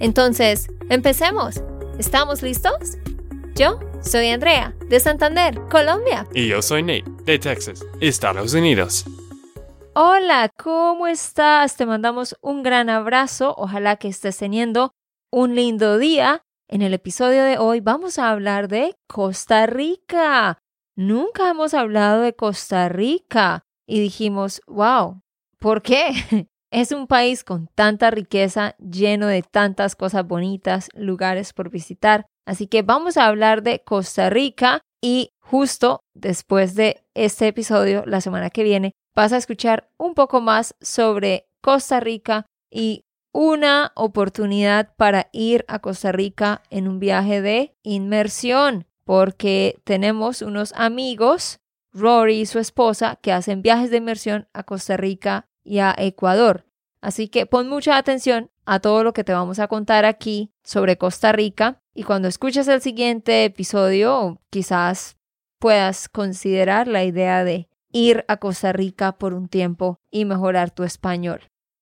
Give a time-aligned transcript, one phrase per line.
[0.00, 1.62] Entonces, empecemos.
[1.98, 2.98] ¿Estamos listos?
[3.54, 6.26] Yo soy Andrea, de Santander, Colombia.
[6.34, 9.04] Y yo soy Nate, de Texas, Estados Unidos.
[9.94, 11.76] Hola, ¿cómo estás?
[11.76, 13.54] Te mandamos un gran abrazo.
[13.56, 14.92] Ojalá que estés teniendo
[15.30, 16.42] un lindo día.
[16.68, 20.58] En el episodio de hoy vamos a hablar de Costa Rica.
[20.96, 25.20] Nunca hemos hablado de Costa Rica y dijimos, wow,
[25.58, 26.48] ¿por qué?
[26.74, 32.26] Es un país con tanta riqueza, lleno de tantas cosas bonitas, lugares por visitar.
[32.46, 38.20] Así que vamos a hablar de Costa Rica y justo después de este episodio, la
[38.20, 44.96] semana que viene, vas a escuchar un poco más sobre Costa Rica y una oportunidad
[44.96, 51.60] para ir a Costa Rica en un viaje de inmersión porque tenemos unos amigos,
[51.92, 56.64] Rory y su esposa, que hacen viajes de inmersión a Costa Rica y a Ecuador.
[57.00, 60.96] Así que pon mucha atención a todo lo que te vamos a contar aquí sobre
[60.96, 65.16] Costa Rica y cuando escuches el siguiente episodio quizás
[65.58, 70.82] puedas considerar la idea de ir a Costa Rica por un tiempo y mejorar tu
[70.82, 71.40] español.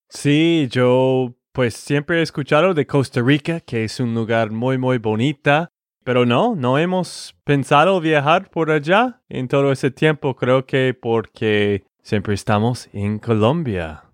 [0.09, 4.99] Sí, yo pues siempre he escuchado de Costa Rica, que es un lugar muy muy
[4.99, 5.73] bonita
[6.05, 11.85] pero no, no hemos pensado viajar por allá en todo ese tiempo, creo que porque
[12.03, 14.05] siempre estamos en Colombia.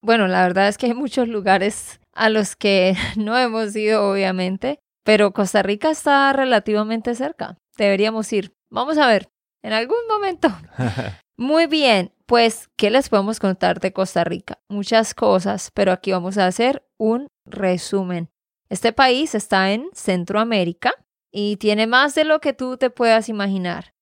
[0.00, 4.78] Bueno, la verdad es que hay muchos lugares a los que no hemos ido, obviamente,
[5.04, 7.56] pero Costa Rica está relativamente cerca.
[7.76, 8.52] Deberíamos ir.
[8.70, 9.28] Vamos a ver,
[9.62, 10.48] en algún momento.
[11.36, 14.58] Muy bien, pues, ¿qué les podemos contar de Costa Rica?
[14.68, 18.28] Muchas cosas, pero aquí vamos a hacer un resumen.
[18.68, 20.92] Este país está en Centroamérica
[21.32, 23.94] y tiene más de lo que tú te puedas imaginar.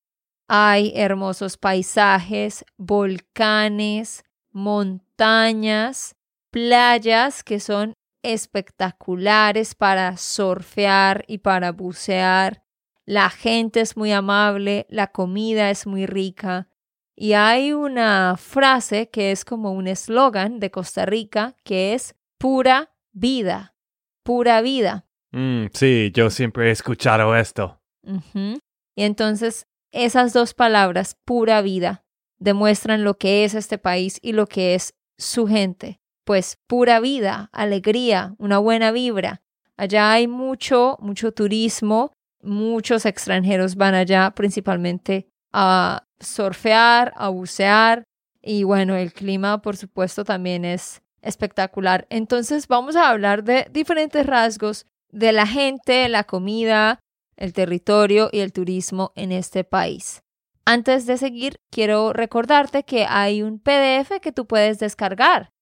[0.48, 6.16] Hay hermosos paisajes, volcanes, montañas,
[6.50, 12.62] playas que son espectaculares para surfear y para bucear.
[13.04, 16.68] La gente es muy amable, la comida es muy rica.
[17.14, 22.90] Y hay una frase que es como un eslogan de Costa Rica que es pura
[23.12, 23.76] vida
[24.26, 25.06] pura vida.
[25.30, 27.80] Mm, sí, yo siempre he escuchado esto.
[28.02, 32.04] Y entonces esas dos palabras, pura vida,
[32.38, 36.00] demuestran lo que es este país y lo que es su gente.
[36.24, 39.42] Pues pura vida, alegría, una buena vibra.
[39.76, 42.12] Allá hay mucho, mucho turismo,
[42.42, 48.04] muchos extranjeros van allá principalmente a surfear, a bucear
[48.42, 52.06] y bueno, el clima por supuesto también es espectacular.
[52.10, 57.00] Entonces vamos a hablar de diferentes rasgos de la gente, la comida,
[57.36, 60.22] el territorio y el turismo en este país.
[60.64, 65.52] Antes de seguir, quiero recordarte que hay un PDF que tú puedes descargar.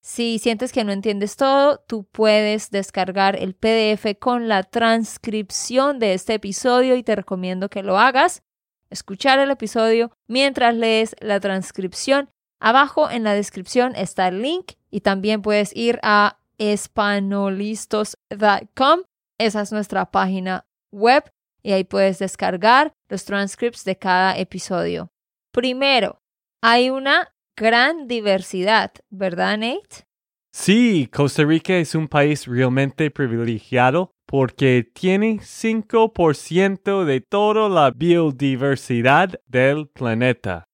[0.00, 6.14] Si sientes que no entiendes todo, tú puedes descargar el PDF con la transcripción de
[6.14, 8.42] este episodio y te recomiendo que lo hagas.
[8.90, 12.28] Escuchar el episodio mientras lees la transcripción
[12.62, 19.00] Abajo en la descripción está el link y también puedes ir a espanolistos.com.
[19.36, 21.24] Esa es nuestra página web
[21.62, 25.08] y ahí puedes descargar los transcripts de cada episodio.
[25.52, 26.18] Primero,
[26.62, 30.06] hay una gran diversidad, ¿verdad, Nate?
[30.54, 39.40] Sí, Costa Rica es un país realmente privilegiado porque tiene 5% de toda la biodiversidad
[39.46, 40.68] del planeta.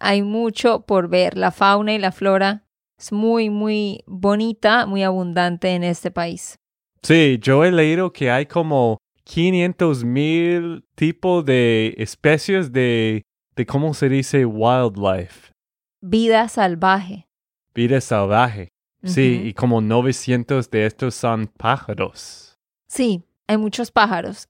[0.00, 1.36] Hay mucho por ver.
[1.36, 2.64] La fauna y la flora
[2.98, 6.58] es muy, muy bonita, muy abundante en este país.
[7.02, 13.22] Sí, yo he leído que hay como 500 mil tipos de especies de,
[13.56, 14.46] de, ¿cómo se dice?
[14.46, 15.52] Wildlife.
[16.00, 17.28] Vida salvaje.
[17.74, 18.68] Vida salvaje.
[19.04, 22.56] Sí, y como 900 de estos son pájaros.
[22.86, 24.48] Sí, hay muchos pájaros.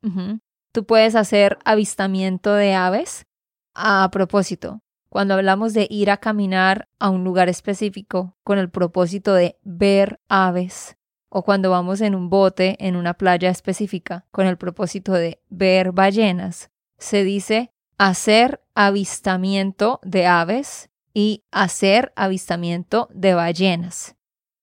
[0.73, 3.25] Tú puedes hacer avistamiento de aves.
[3.75, 9.33] A propósito, cuando hablamos de ir a caminar a un lugar específico con el propósito
[9.33, 10.99] de ver aves,
[11.35, 15.93] o cuando vamos en un bote en una playa específica con el propósito de ver
[15.93, 24.15] ballenas, se dice hacer avistamiento de aves y hacer avistamiento de ballenas.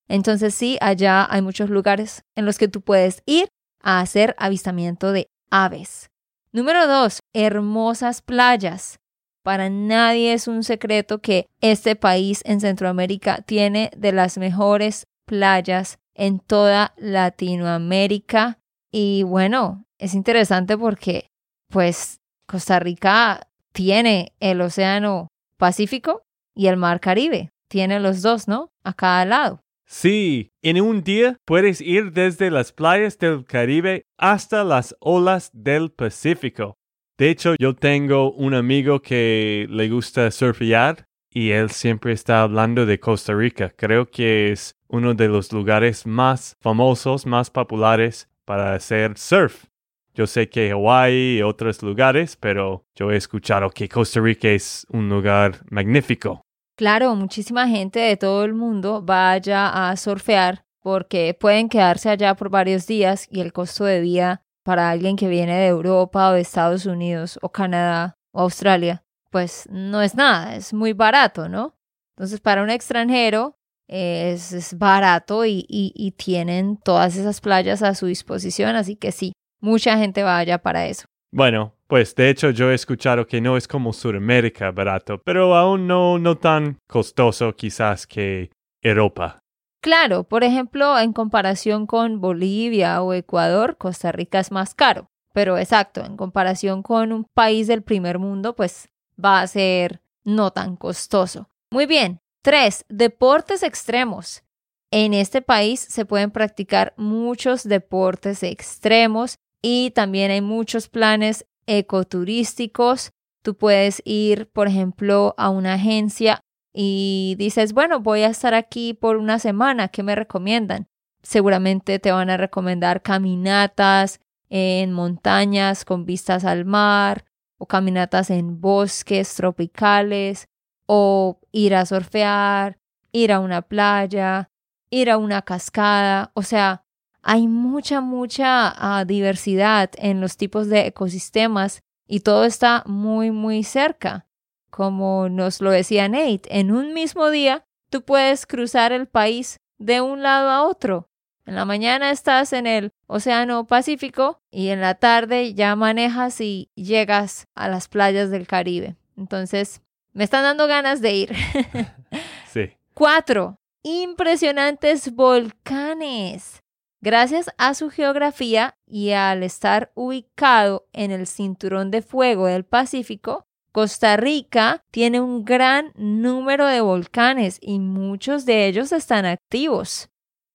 [0.07, 3.49] Entonces sí, allá hay muchos lugares en los que tú puedes ir
[3.81, 6.11] a hacer avistamiento de aves.
[6.51, 8.99] Número dos, hermosas playas.
[9.41, 15.97] Para nadie es un secreto que este país en Centroamérica tiene de las mejores playas
[16.19, 18.59] en toda Latinoamérica.
[18.91, 21.29] Y bueno, es interesante porque
[21.69, 26.21] pues Costa Rica tiene el Océano Pacífico
[26.53, 27.49] y el Mar Caribe.
[27.69, 28.69] Tiene los dos, ¿no?
[28.83, 29.61] A cada lado.
[29.85, 35.89] Sí, en un día puedes ir desde las playas del Caribe hasta las olas del
[35.91, 36.75] Pacífico.
[37.17, 42.85] De hecho, yo tengo un amigo que le gusta surfear y él siempre está hablando
[42.85, 43.69] de Costa Rica.
[43.75, 49.65] Creo que es uno de los lugares más famosos, más populares para hacer surf.
[50.13, 54.85] Yo sé que Hawaii y otros lugares, pero yo he escuchado que Costa Rica es
[54.89, 56.41] un lugar magnífico.
[56.75, 62.35] Claro, muchísima gente de todo el mundo va allá a surfear porque pueden quedarse allá
[62.35, 66.33] por varios días y el costo de vida para alguien que viene de Europa o
[66.33, 71.75] de Estados Unidos o Canadá o Australia, pues no es nada, es muy barato, ¿no?
[72.15, 78.75] Entonces para un extranjero es, barato y, y tienen todas esas playas a su disposición,
[78.75, 81.05] así que sí, mucha gente va allá para eso.
[81.31, 85.87] Bueno, pues de hecho yo he escuchado que no es como Sudamérica barato, pero aún
[85.87, 88.49] no, no tan costoso quizás que
[88.81, 89.39] Europa.
[89.81, 95.07] Claro, por ejemplo, en comparación con Bolivia o Ecuador, Costa Rica es más caro.
[95.33, 98.89] Pero exacto, en comparación con un país del primer mundo, pues
[99.23, 101.49] va a ser no tan costoso.
[101.71, 102.19] Muy bien.
[102.41, 104.43] Tres, deportes extremos.
[104.91, 113.11] En este país se pueden practicar muchos deportes extremos y también hay muchos planes ecoturísticos.
[113.43, 116.41] Tú puedes ir, por ejemplo, a una agencia
[116.73, 120.87] y dices, bueno, voy a estar aquí por una semana, ¿qué me recomiendan?
[121.21, 127.25] Seguramente te van a recomendar caminatas en montañas con vistas al mar
[127.59, 130.47] o caminatas en bosques tropicales
[130.87, 132.79] o ir a surfear,
[133.11, 134.49] ir a una playa,
[134.89, 136.83] ir a una cascada, o sea,
[137.21, 143.63] hay mucha, mucha ah, diversidad en los tipos de ecosistemas y todo está muy, muy
[143.63, 144.25] cerca.
[144.71, 150.01] Como nos lo decía Nate, en un mismo día tú puedes cruzar el país de
[150.01, 151.09] un lado a otro.
[151.49, 156.69] En la mañana estás en el Océano Pacífico y en la tarde ya manejas y
[156.75, 158.97] llegas a las playas del Caribe.
[159.17, 159.81] Entonces,
[160.13, 161.35] me están dando ganas de ir.
[162.53, 162.69] sí.
[162.93, 166.61] Cuatro, impresionantes volcanes.
[167.01, 173.47] Gracias a su geografía y al estar ubicado en el cinturón de fuego del Pacífico,
[173.71, 180.08] Costa Rica tiene un gran número de volcanes y muchos de ellos están activos.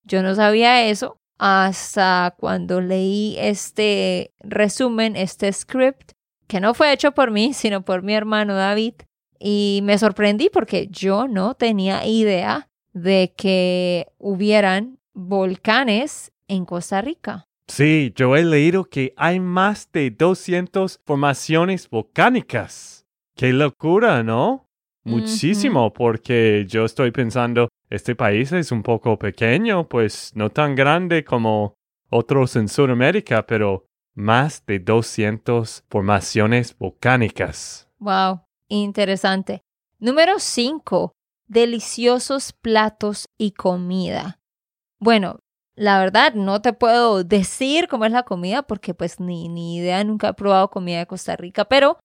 [0.05, 6.11] Yo no sabía eso hasta cuando leí este resumen, este script,
[6.47, 8.93] que no fue hecho por mí, sino por mi hermano David,
[9.39, 17.47] y me sorprendí porque yo no tenía idea de que hubieran volcanes en Costa Rica.
[17.67, 23.05] Sí, yo he leído que hay más de 200 formaciones volcánicas.
[23.35, 24.69] Qué locura, ¿no?
[25.03, 31.23] Muchísimo, porque yo estoy pensando, este país es un poco pequeño, pues no tan grande
[31.23, 31.75] como
[32.09, 37.89] otros en Sudamérica, pero más de 200 formaciones volcánicas.
[37.99, 39.61] Wow, interesante.
[39.99, 41.11] Número 5.
[41.47, 44.39] Deliciosos platos y comida.
[44.99, 45.39] Bueno,
[45.75, 50.03] la verdad, no te puedo decir cómo es la comida porque pues ni, ni idea,
[50.03, 51.99] nunca he probado comida de Costa Rica, pero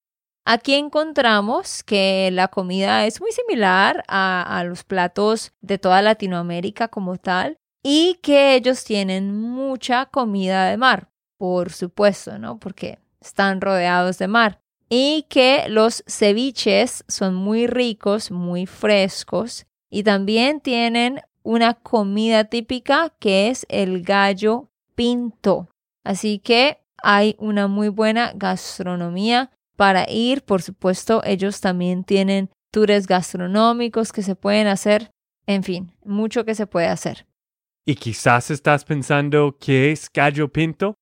[0.45, 6.89] aquí encontramos que la comida es muy similar a, a los platos de toda Latinoamérica
[6.89, 12.59] como tal y que ellos tienen mucha comida de mar, por supuesto, ¿no?
[12.59, 14.61] Porque están rodeados de mar.
[14.89, 23.15] Y que los ceviches son muy ricos, muy frescos y también tienen una comida típica
[23.21, 25.69] que es el gallo pinto.
[26.05, 30.43] Así que hay una muy buena gastronomía para ir.
[30.43, 35.11] Por supuesto, ellos también tienen tours gastronómicos que se pueden hacer.
[35.47, 37.27] En fin, mucho que se puede hacer.
[37.87, 40.97] Y quizás estás pensando qué es gallo pinto.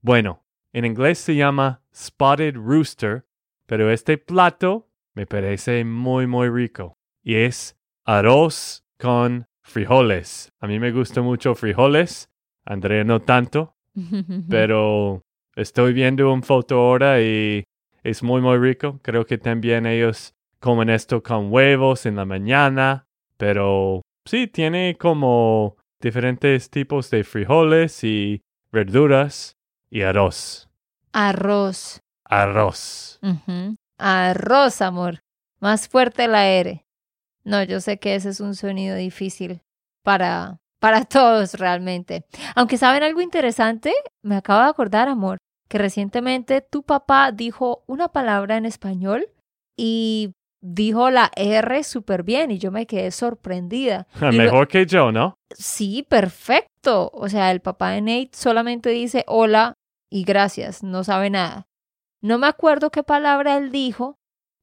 [0.00, 3.26] Bueno, en inglés se llama spotted rooster,
[3.66, 10.48] pero este plato me parece muy muy rico y es arroz con frijoles.
[10.58, 12.30] A mí me gusta mucho frijoles,
[12.64, 13.76] Andrea no tanto,
[14.48, 15.20] pero
[15.54, 17.64] estoy viendo un foto ahora y
[18.02, 19.00] es muy muy rico.
[19.02, 23.06] Creo que también ellos comen esto con huevos en la mañana,
[23.36, 29.56] pero sí tiene como diferentes tipos de frijoles y verduras
[29.90, 30.68] y arroz.
[31.12, 32.00] Arroz.
[32.24, 33.20] Arroz.
[33.98, 35.20] Arroz, amor.
[35.60, 36.84] Más fuerte la R.
[37.44, 39.62] No, yo sé que ese es un sonido difícil
[40.02, 42.24] para, para todos realmente.
[42.54, 43.92] Aunque saben algo interesante,
[44.22, 45.38] me acabo de acordar, amor,
[45.72, 49.26] que recientemente tu papá dijo una palabra en español
[49.74, 54.06] y dijo la R súper bien y yo me quedé sorprendida.
[54.36, 55.34] Lo- Mejor que yo, ¿no?
[55.56, 57.10] Sí, perfecto.
[57.14, 59.72] O sea, el papá de Nate solamente dice hola
[60.10, 61.64] y gracias, no sabe nada.
[62.20, 64.16] No me acuerdo qué palabra él dijo,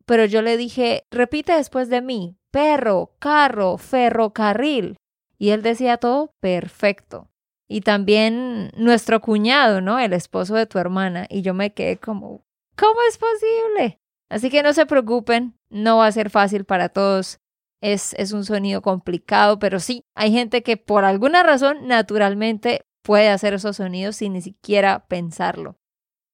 [0.06, 4.96] pero yo le dije, repite después de mí, perro, carro, ferrocarril.
[5.40, 7.30] Y él decía todo perfecto.
[7.72, 10.00] Y también nuestro cuñado, ¿no?
[10.00, 11.28] El esposo de tu hermana.
[11.30, 12.44] Y yo me quedé como,
[12.76, 14.00] ¿cómo es posible?
[14.28, 17.40] Así que no se preocupen, no va a ser fácil para todos.
[17.82, 23.30] Es, es un sonido complicado, pero sí, hay gente que por alguna razón naturalmente puede
[23.30, 25.78] hacer esos sonidos sin ni siquiera pensarlo.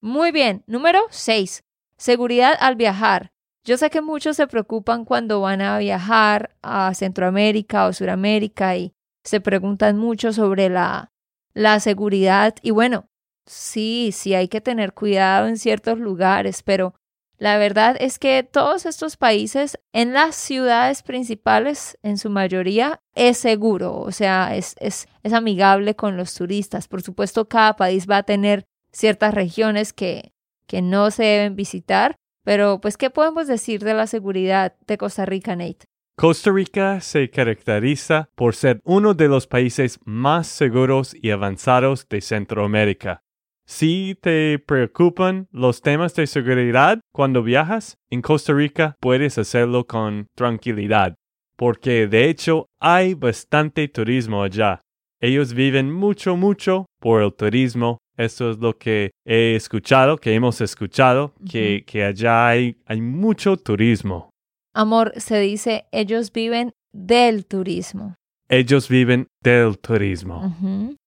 [0.02, 1.64] Muy bien, número 6.
[1.98, 3.34] Seguridad al viajar.
[3.66, 8.94] Yo sé que muchos se preocupan cuando van a viajar a Centroamérica o Suramérica y
[9.24, 11.12] se preguntan mucho sobre la,
[11.56, 12.54] la seguridad.
[12.62, 13.10] Y bueno,
[13.48, 16.94] sí, sí hay que tener cuidado en ciertos lugares, pero
[17.38, 23.38] la verdad es que todos estos países, en las ciudades principales, en su mayoría, es
[23.38, 26.88] seguro, o sea, es, es, es amigable con los turistas.
[26.88, 30.34] Por supuesto, cada país va a tener ciertas regiones que,
[30.68, 35.26] que no se deben visitar, pero pues, ¿qué podemos decir de la seguridad de Costa
[35.26, 35.88] Rica, Nate?
[36.18, 42.22] Costa Rica se caracteriza por ser uno de los países más seguros y avanzados de
[42.22, 43.22] Centroamérica.
[43.68, 50.28] Si te preocupan los temas de seguridad cuando viajas, en Costa Rica puedes hacerlo con
[50.36, 51.16] tranquilidad,
[51.58, 54.80] porque de hecho hay bastante turismo allá.
[55.20, 57.98] Ellos viven mucho, mucho por el turismo.
[58.16, 63.58] Esto es lo que he escuchado, que hemos escuchado, que, que allá hay, hay mucho
[63.58, 64.30] turismo.
[64.76, 68.18] Amor, se dice, ellos viven del turismo.
[68.50, 70.54] Ellos viven del turismo.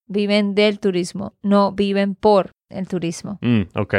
[0.07, 3.39] Viven del turismo, no viven por el turismo.
[3.43, 3.95] Mm, ok.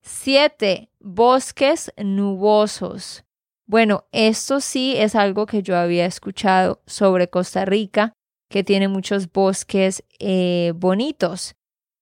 [0.00, 3.24] Siete, bosques nubosos.
[3.66, 8.14] Bueno, esto sí es algo que yo había escuchado sobre Costa Rica,
[8.48, 11.56] que tiene muchos bosques eh, bonitos.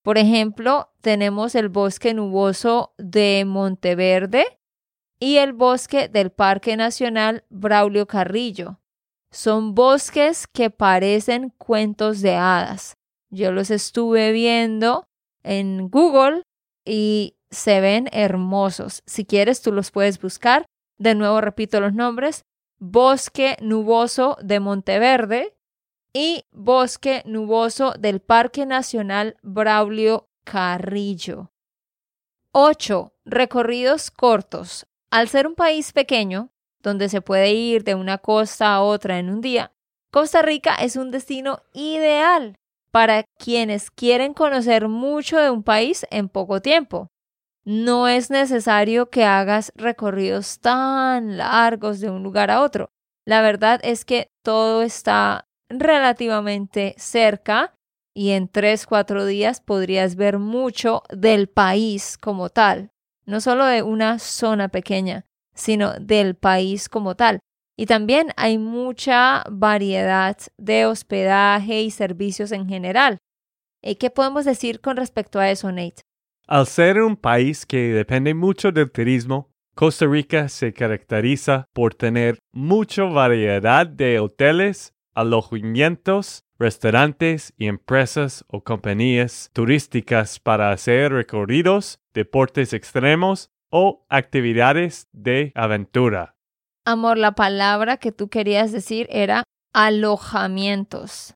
[0.05, 4.57] Por ejemplo, tenemos el bosque nuboso de Monteverde
[5.18, 8.80] y el bosque del Parque Nacional Braulio Carrillo.
[9.30, 12.96] Son bosques que parecen cuentos de hadas.
[13.30, 15.06] Yo los estuve viendo
[15.42, 16.42] en Google
[16.85, 19.02] y se ven hermosos.
[19.06, 20.66] Si quieres, tú los puedes buscar.
[20.99, 22.44] De nuevo repito los nombres.
[22.78, 25.56] Bosque nuboso de Monteverde
[26.12, 31.50] y Bosque nuboso del Parque Nacional Braulio Carrillo.
[32.52, 33.12] 8.
[33.25, 34.87] Recorridos cortos.
[35.16, 36.50] Al ser un país pequeño,
[36.82, 39.73] donde se puede ir de una costa a otra en un día,
[40.11, 42.58] Costa Rica es un destino ideal
[42.90, 47.08] para quienes quieren conocer mucho de un país en poco tiempo.
[47.64, 52.90] No es necesario que hagas recorridos tan largos de un lugar a otro.
[53.25, 57.75] La verdad es que todo está relativamente cerca
[58.14, 62.90] y en 3-4 días podrías ver mucho del país como tal,
[63.26, 67.40] no solo de una zona pequeña, sino del país como tal.
[67.76, 73.18] Y también hay mucha variedad de hospedaje y servicios en general.
[73.83, 76.02] ¿Y qué podemos decir con respecto a eso, Nate?
[76.47, 82.38] Al ser un país que depende mucho del turismo, Costa Rica se caracteriza por tener
[82.52, 92.73] mucha variedad de hoteles, alojamientos, restaurantes y empresas o compañías turísticas para hacer recorridos, deportes
[92.73, 96.37] extremos o actividades de aventura.
[96.85, 99.42] Amor, la palabra que tú querías decir era
[99.73, 101.35] alojamientos.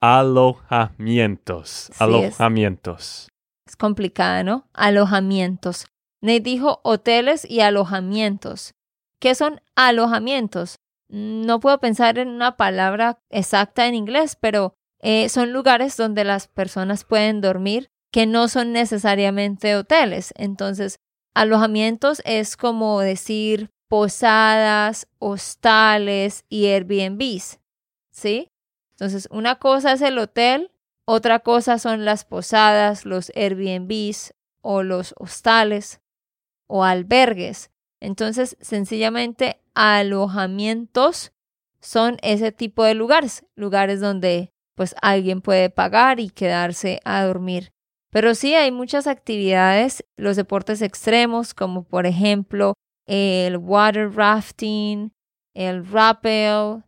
[0.00, 1.90] Alojamientos.
[1.90, 2.00] es.
[2.00, 3.28] alojamientos.
[3.66, 4.66] Es complicada, ¿no?
[4.72, 5.86] Alojamientos.
[6.20, 8.74] Nate dijo hoteles y alojamientos.
[9.20, 10.76] ¿Qué son alojamientos?
[11.12, 16.48] No puedo pensar en una palabra exacta en inglés, pero eh, son lugares donde las
[16.48, 20.32] personas pueden dormir que no son necesariamente hoteles.
[20.36, 21.00] Entonces,
[21.34, 27.58] alojamientos es como decir posadas, hostales y Airbnbs.
[28.10, 28.50] ¿Sí?
[28.92, 30.70] Entonces, una cosa es el hotel,
[31.04, 36.00] otra cosa son las posadas, los Airbnbs o los hostales
[36.68, 37.71] o albergues.
[38.02, 41.32] Entonces, sencillamente, alojamientos
[41.80, 47.70] son ese tipo de lugares, lugares donde pues alguien puede pagar y quedarse a dormir.
[48.10, 52.74] Pero sí hay muchas actividades, los deportes extremos, como por ejemplo
[53.06, 55.12] el water rafting,
[55.54, 56.82] el rappel,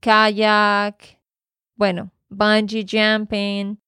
[0.00, 1.22] kayak,
[1.74, 3.78] bueno, bungee jumping,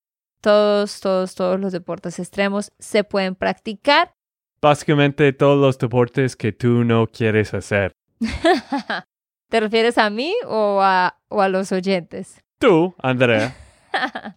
[0.40, 4.15] todos, todos, todos los deportes extremos se pueden practicar.
[4.60, 7.92] Básicamente todos los deportes que tú no quieres hacer.
[9.48, 12.42] ¿Te refieres a mí o a, o a los oyentes?
[12.58, 13.54] Tú, Andrea.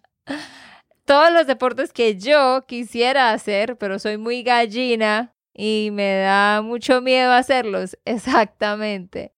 [1.06, 7.02] todos los deportes que yo quisiera hacer, pero soy muy gallina y me da mucho
[7.02, 7.98] miedo hacerlos.
[8.06, 9.34] Exactamente.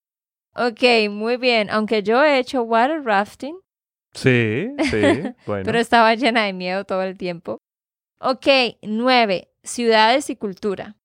[0.54, 1.70] Ok, muy bien.
[1.70, 3.56] Aunque yo he hecho water rafting.
[4.12, 5.02] Sí, sí,
[5.46, 5.64] bueno.
[5.64, 7.62] pero estaba llena de miedo todo el tiempo.
[8.20, 8.46] Ok,
[8.82, 9.48] nueve.
[9.64, 10.96] Ciudades y cultura.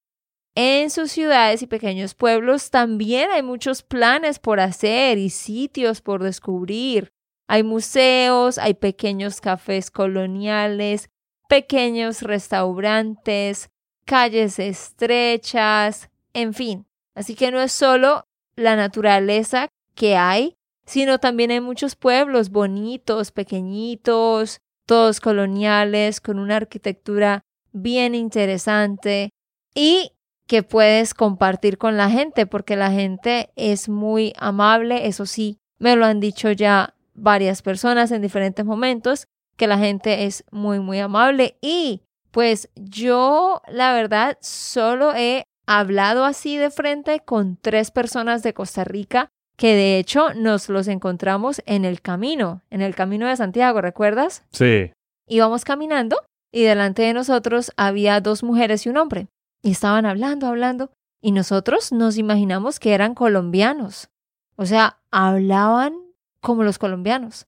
[0.56, 6.24] En sus ciudades y pequeños pueblos también hay muchos planes por hacer y sitios por
[6.24, 7.14] descubrir.
[7.48, 11.10] Hay museos, hay pequeños cafés coloniales,
[11.48, 13.70] pequeños restaurantes,
[14.06, 16.88] calles estrechas, en fin.
[17.14, 18.24] Así que no es solo
[18.56, 20.56] la naturaleza que hay,
[20.88, 27.44] sino también hay muchos pueblos bonitos, pequeñitos, todos coloniales, con una arquitectura
[27.82, 29.32] bien interesante
[29.74, 30.12] y
[30.48, 35.96] que puedes compartir con la gente, porque la gente es muy amable, eso sí, me
[35.96, 41.00] lo han dicho ya varias personas en diferentes momentos, que la gente es muy, muy
[41.00, 48.44] amable y pues yo, la verdad, solo he hablado así de frente con tres personas
[48.44, 53.28] de Costa Rica que de hecho nos los encontramos en el camino, en el camino
[53.28, 54.44] de Santiago, ¿recuerdas?
[54.52, 54.92] Sí.
[55.28, 59.28] Íbamos caminando y delante de nosotros había dos mujeres y un hombre.
[59.62, 64.10] Y estaban hablando, hablando, y nosotros nos imaginamos que eran colombianos.
[64.56, 65.96] O sea, hablaban
[66.42, 67.48] como los colombianos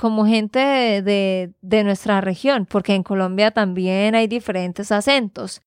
[0.00, 0.58] como gente
[1.02, 5.60] de, de, nuestra región, porque en Colombia también hay diferentes acentos,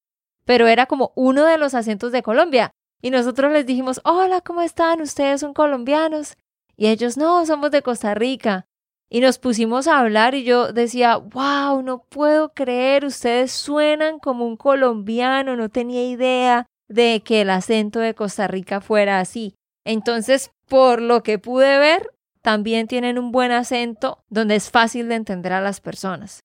[0.44, 2.72] pero era como uno de los acentos de Colombia.
[3.00, 5.02] Y nosotros les dijimos, hola, ¿cómo están?
[5.02, 6.36] ¿Ustedes son colombianos?
[6.76, 8.66] Y ellos, no, somos de Costa Rica.
[9.14, 14.44] Y nos pusimos a hablar y yo decía, wow, no puedo creer, ustedes suenan como
[14.44, 19.54] un colombiano, no tenía idea de que el acento de Costa Rica fuera así.
[19.86, 22.10] Entonces, por lo que pude ver,
[22.42, 26.40] también tienen un buen acento donde es fácil de entender a las personas.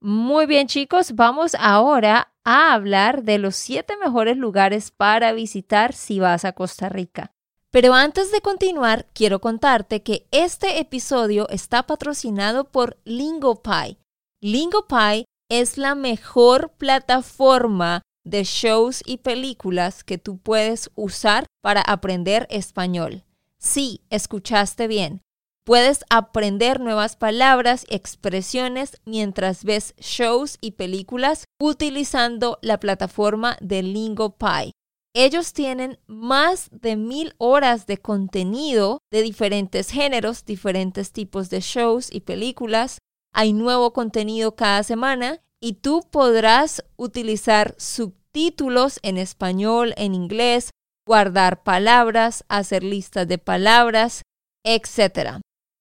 [0.00, 6.20] Muy bien chicos, vamos ahora a hablar de los siete mejores lugares para visitar si
[6.20, 7.34] vas a Costa Rica.
[7.70, 13.98] Pero antes de continuar, quiero contarte que este episodio está patrocinado por LingoPie.
[14.40, 22.46] LingoPie es la mejor plataforma de shows y películas que tú puedes usar para aprender
[22.50, 23.24] español.
[23.58, 25.20] Sí, escuchaste bien.
[25.64, 33.82] Puedes aprender nuevas palabras y expresiones mientras ves shows y películas utilizando la plataforma de
[33.82, 34.72] LingoPie.
[35.18, 42.08] Ellos tienen más de mil horas de contenido de diferentes géneros, diferentes tipos de shows
[42.12, 42.98] y películas.
[43.34, 50.70] Hay nuevo contenido cada semana y tú podrás utilizar subtítulos en español, en inglés,
[51.04, 54.22] guardar palabras, hacer listas de palabras,
[54.62, 55.40] etc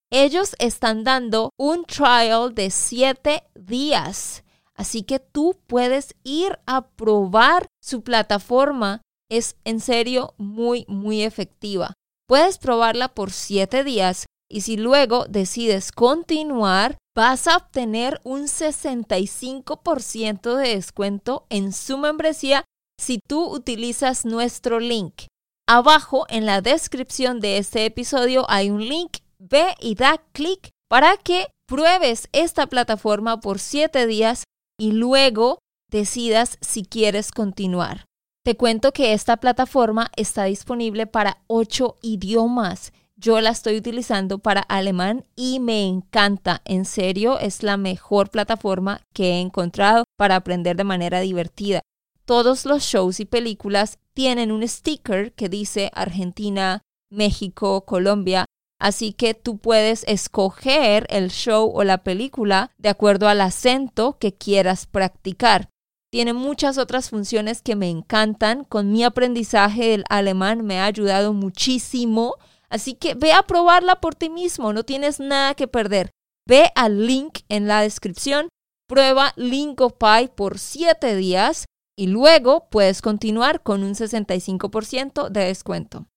[0.10, 4.44] ellos están dando un trial de siete días.
[4.74, 9.02] Así que tú puedes ir a probar su plataforma.
[9.30, 11.94] Es en serio muy, muy efectiva.
[12.28, 20.56] Puedes probarla por siete días y si luego decides continuar, vas a obtener un 65%
[20.56, 22.64] de descuento en su membresía
[23.00, 25.24] si tú utilizas nuestro link.
[25.68, 31.18] Abajo en la descripción de este episodio hay un link ve y da clic para
[31.18, 34.44] que pruebes esta plataforma por siete días
[34.80, 35.60] y luego
[35.92, 38.07] decidas si quieres continuar.
[38.48, 42.94] Te cuento que esta plataforma está disponible para ocho idiomas.
[43.18, 46.62] Yo la estoy utilizando para alemán y me encanta.
[46.64, 51.82] En serio, es la mejor plataforma que he encontrado para aprender de manera divertida.
[52.24, 58.46] Todos los shows y películas tienen un sticker que dice Argentina, México, Colombia
[58.80, 64.34] Así que tú puedes escoger el show o la película de acuerdo al acento que
[64.34, 65.70] quieras practicar.
[66.12, 68.64] Tiene muchas otras funciones que me encantan.
[68.64, 72.36] Con mi aprendizaje del alemán me ha ayudado muchísimo.
[72.70, 76.12] Así que ve a probarla por ti mismo, no tienes nada que perder.
[76.46, 78.50] Ve al link en la descripción,
[78.88, 81.66] prueba LingoPie por 7 días
[81.98, 86.08] y luego puedes continuar con un 65% de descuento.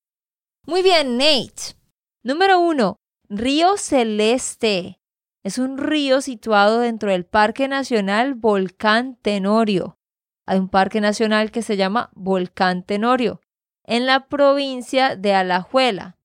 [0.67, 1.75] Muy bien, Nate.
[2.23, 2.97] Número uno,
[3.29, 5.00] Río Celeste.
[5.43, 9.99] Es un río situado dentro del Parque Nacional Volcán Tenorio.
[10.47, 13.41] Hay un parque nacional que se llama Volcán Tenorio
[13.85, 16.17] en la provincia de Alajuela.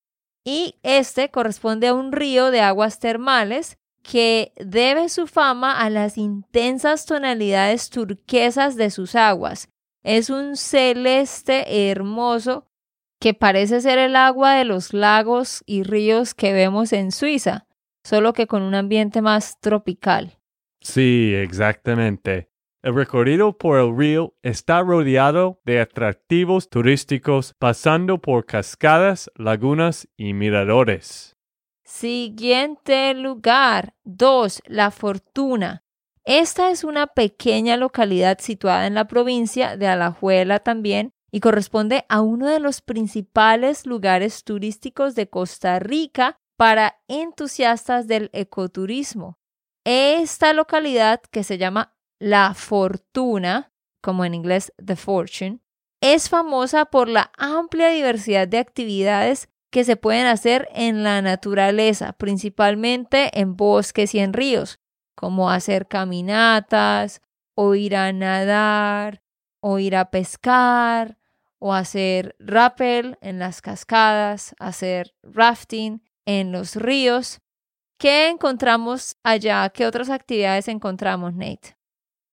[0.44, 6.18] Y este corresponde a un río de aguas termales que debe su fama a las
[6.18, 9.70] intensas tonalidades turquesas de sus aguas.
[10.04, 12.68] Es un celeste hermoso
[13.20, 17.66] que parece ser el agua de los lagos y ríos que vemos en Suiza,
[18.06, 20.38] solo que con un ambiente más tropical.
[20.80, 22.52] Sí, exactamente.
[22.84, 30.34] El recorrido por el río está rodeado de atractivos turísticos pasando por cascadas, lagunas y
[30.34, 31.36] miradores.
[31.84, 33.96] Siguiente lugar.
[34.04, 34.62] 2.
[34.68, 35.84] La Fortuna.
[36.26, 42.22] Esta es una pequeña localidad situada en la provincia de Alajuela también y corresponde a
[42.22, 49.38] uno de los principales lugares turísticos de Costa Rica para entusiastas del ecoturismo.
[49.84, 55.60] Esta localidad, que se llama La Fortuna, como en inglés The Fortune,
[56.02, 62.14] es famosa por la amplia diversidad de actividades que se pueden hacer en la naturaleza,
[62.14, 64.80] principalmente en bosques y en ríos,
[65.16, 67.22] como hacer caminatas,
[67.56, 69.22] o ir a nadar,
[69.60, 71.18] o ir a pescar,
[71.60, 77.40] o hacer rappel en las cascadas, hacer rafting en los ríos.
[78.00, 79.70] ¿Qué encontramos allá?
[79.70, 81.78] ¿Qué otras actividades encontramos, Nate?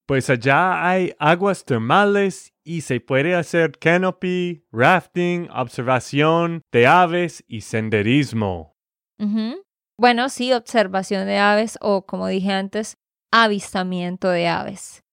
[0.06, 7.60] Pues allá hay aguas termales y se puede hacer canopy, rafting, observación de aves y
[7.60, 8.76] senderismo.
[9.96, 12.96] Bueno, sí, observación de aves o, como dije antes,
[13.30, 15.04] avistamiento de aves.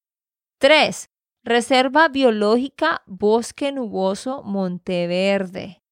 [0.59, 1.09] 3.
[1.43, 5.83] Reserva Biológica Bosque Nuboso Monteverde.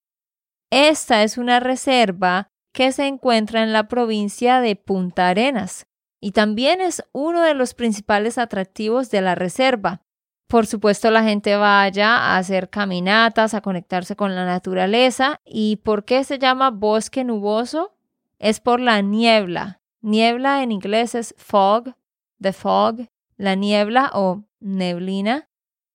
[0.70, 5.88] Esta es una reserva que se encuentra en la provincia de Punta Arenas
[6.20, 10.02] y también es uno de los principales atractivos de la reserva.
[10.48, 15.40] Por supuesto, la gente va allá a hacer caminatas, a conectarse con la naturaleza.
[15.44, 17.94] ¿Y por qué se llama bosque nuboso?
[18.38, 19.80] Es por la niebla.
[20.00, 21.94] Niebla en inglés es fog,
[22.40, 25.48] the fog, la niebla o neblina.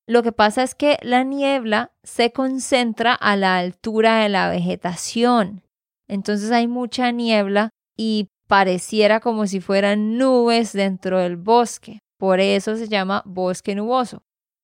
[0.06, 5.64] Lo que pasa es que la niebla se concentra a la altura de la vegetación.
[6.14, 11.98] Entonces hay mucha niebla y pareciera como si fueran nubes dentro del bosque.
[12.20, 14.22] Por eso se llama bosque nuboso.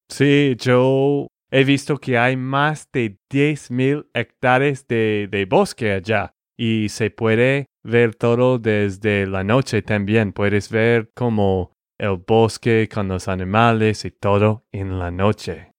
[0.10, 6.90] Sí, yo he visto que hay más de 10.000 hectáreas de, de bosque allá y
[6.90, 10.34] se puede ver todo desde la noche también.
[10.34, 15.72] Puedes ver como el bosque con los animales y todo en la noche.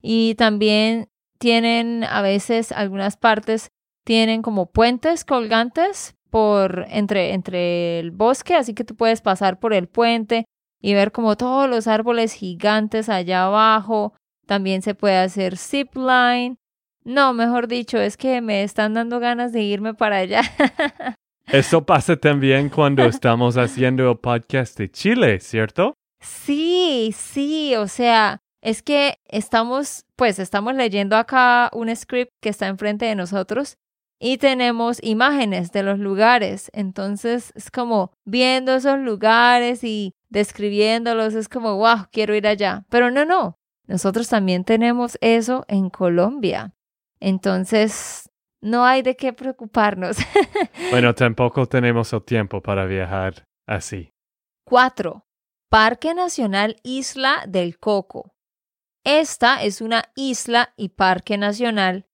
[0.00, 1.08] Y también
[1.40, 3.70] tienen a veces algunas partes
[4.04, 9.72] tienen como puentes colgantes por entre, entre el bosque, así que tú puedes pasar por
[9.72, 10.44] el puente
[10.80, 14.14] y ver como todos los árboles gigantes allá abajo.
[14.46, 16.56] También se puede hacer zip line.
[17.04, 20.42] No, mejor dicho, es que me están dando ganas de irme para allá.
[21.46, 25.94] Eso pasa también cuando estamos haciendo el podcast de Chile, ¿cierto?
[26.20, 32.66] Sí, sí, o sea, es que estamos, pues estamos leyendo acá un script que está
[32.66, 33.76] enfrente de nosotros
[34.26, 36.70] y tenemos imágenes de los lugares.
[36.72, 42.86] Entonces es como viendo esos lugares y describiéndolos, es como, wow, quiero ir allá.
[42.88, 46.72] Pero no, no, nosotros también tenemos eso en Colombia.
[47.20, 48.30] Entonces,
[48.62, 50.16] no hay de qué preocuparnos.
[50.90, 54.14] bueno, tampoco tenemos el tiempo para viajar así.
[54.64, 55.22] 4.
[55.68, 58.34] Parque Nacional Isla del Coco.
[59.04, 62.06] Esta es una isla y parque nacional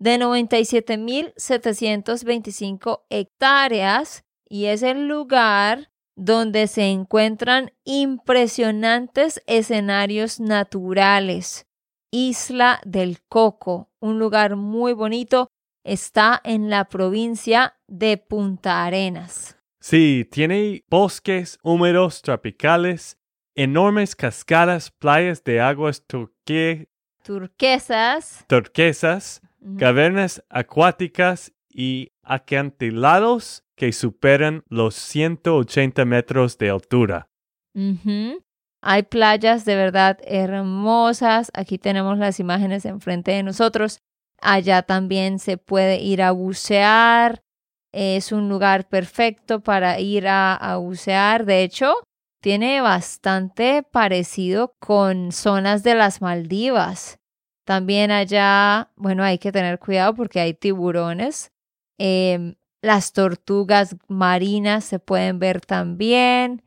[0.00, 11.68] de 97.725 hectáreas y es el lugar donde se encuentran impresionantes escenarios naturales.
[12.10, 15.52] Isla del Coco, un lugar muy bonito,
[15.84, 19.56] está en la provincia de Punta Arenas.
[19.80, 23.16] Sí, tiene bosques húmedos tropicales,
[23.54, 26.88] enormes cascadas, playas de aguas turquesas,
[28.48, 29.40] turquesas
[29.78, 37.28] cavernas acuáticas y acantilados que superan los 180 metros de altura.
[38.82, 41.50] Hay playas de verdad hermosas.
[41.54, 44.00] Aquí tenemos las imágenes enfrente de nosotros.
[44.40, 47.42] Allá también se puede ir a bucear.
[47.92, 51.44] Es un lugar perfecto para ir a, a bucear.
[51.44, 51.94] De hecho,
[52.40, 57.19] tiene bastante parecido con zonas de las Maldivas.
[57.70, 61.52] También allá, bueno, hay que tener cuidado porque hay tiburones.
[62.00, 66.64] Em, Las tortugas marinas se pueden ver también.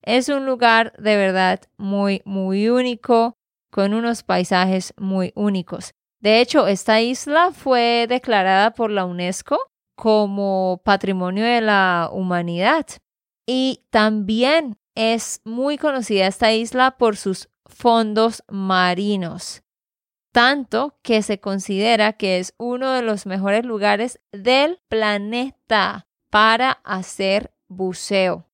[0.00, 3.36] Es un lugar de verdad muy, muy único,
[3.72, 5.92] con unos paisajes muy únicos.
[6.20, 9.58] De hecho, esta isla fue declarada por la UNESCO
[9.96, 12.86] como Patrimonio de la Humanidad.
[13.44, 19.63] Y también es muy conocida esta isla por sus fondos marinos,
[20.34, 27.54] tanto que se considera que es uno de los mejores lugares del planeta para hacer
[27.68, 28.44] buceo.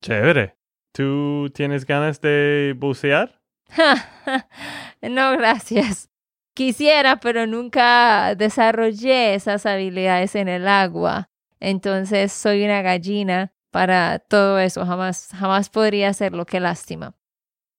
[0.00, 0.54] Chévere.
[0.92, 3.42] ¿Tú tienes ganas de bucear?
[5.02, 6.08] no, gracias.
[6.54, 11.30] Quisiera, pero nunca desarrollé esas habilidades en el agua.
[11.58, 14.86] Entonces soy una gallina para todo eso.
[14.86, 16.46] Jamás, jamás podría hacerlo.
[16.46, 17.16] Qué lástima.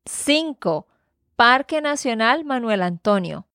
[0.04, 0.88] 5.
[1.38, 3.46] Parque Nacional Manuel Antonio.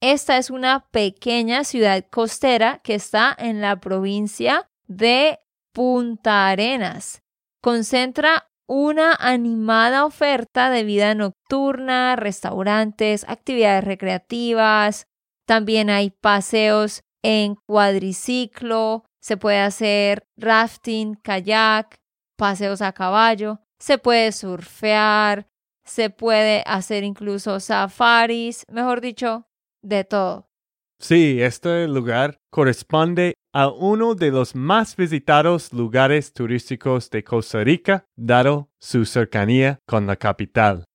[0.02, 5.40] Esta es una pequeña ciudad costera que está en la provincia de
[5.74, 7.22] Punta Arenas.
[7.62, 15.08] Concentra una animada oferta de vida nocturna, restaurantes, actividades recreativas.
[15.46, 22.00] También hay paseos en cuadriciclo, se puede hacer rafting, kayak,
[22.38, 25.46] paseos a caballo, se puede surfear,
[25.86, 29.48] se puede hacer incluso safaris, mejor dicho,
[29.82, 30.50] de todo.
[31.00, 38.06] Sí, este lugar corresponde a uno de los más visitados lugares turísticos de Costa Rica,
[38.16, 40.86] dado su cercanía con la capital.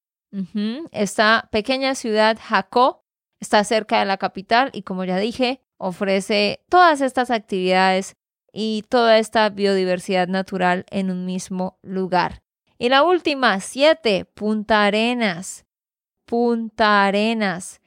[0.92, 3.04] Esta pequeña ciudad, Jacó,
[3.40, 8.14] está cerca de la capital y como ya dije, ofrece todas estas actividades
[8.52, 12.42] y toda esta biodiversidad natural en un mismo lugar.
[12.82, 15.66] Y la última, siete, Punta Arenas.
[16.24, 17.82] Punta Arenas.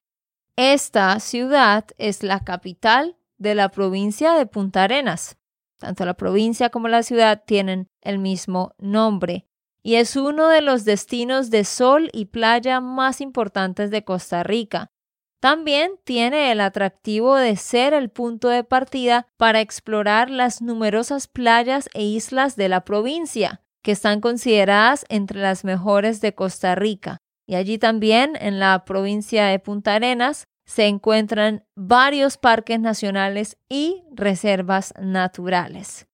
[0.55, 5.35] Esta ciudad es la capital de la provincia de Punta Arenas.
[5.79, 9.47] Tanto la provincia como la ciudad tienen el mismo nombre
[9.81, 14.91] y es uno de los destinos de sol y playa más importantes de Costa Rica.
[15.39, 21.89] También tiene el atractivo de ser el punto de partida para explorar las numerosas playas
[21.95, 27.17] e islas de la provincia, que están consideradas entre las mejores de Costa Rica.
[27.45, 34.03] Y allí también, en la provincia de Punta Arenas, se encuentran varios parques nacionales y
[34.11, 36.07] reservas naturales.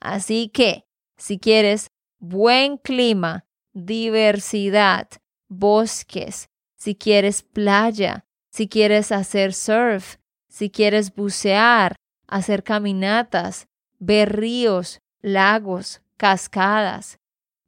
[0.00, 0.84] Así que,
[1.16, 5.08] si quieres buen clima, diversidad,
[5.48, 10.16] bosques, si quieres playa, si quieres hacer surf,
[10.48, 11.94] si quieres bucear,
[12.26, 13.68] hacer caminatas,
[14.00, 17.18] ver ríos, lagos, cascadas,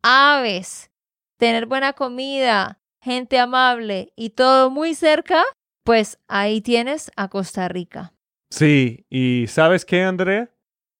[0.04, 0.88] aves,
[1.40, 5.42] tener buena comida, gente amable y todo muy cerca,
[5.84, 8.12] pues ahí tienes a Costa Rica.
[8.52, 10.52] Sí, y ¿sabes qué, Andrea?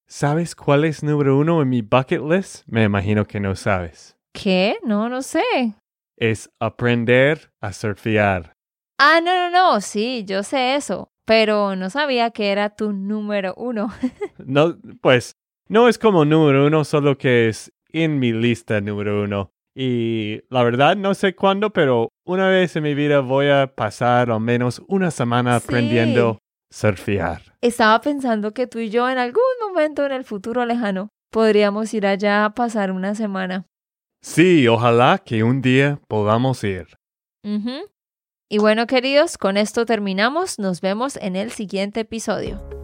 [0.09, 2.65] ¿Sabes cuál es número uno en mi bucket list?
[2.67, 4.17] Me imagino que no sabes.
[4.33, 4.77] ¿Qué?
[4.83, 5.77] No, no sé.
[6.17, 8.53] Es aprender a surfear.
[8.99, 13.55] Ah, no, no, no, sí, yo sé eso, pero no sabía que era tu número
[13.57, 13.93] uno.
[14.45, 15.37] no, pues,
[15.69, 19.51] no es como número uno, solo que es en mi lista número uno.
[19.75, 24.31] Y la verdad no sé cuándo, pero una vez en mi vida voy a pasar
[24.31, 26.39] al menos una semana aprendiendo
[26.71, 27.57] surfear.
[27.61, 32.07] Estaba pensando que tú y yo en algún momento en el futuro lejano podríamos ir
[32.07, 33.67] allá a pasar una semana.
[34.23, 36.87] Sí, ojalá que un día podamos ir.
[38.49, 40.59] Y bueno, queridos, con esto terminamos.
[40.59, 42.84] Nos vemos en el siguiente episodio.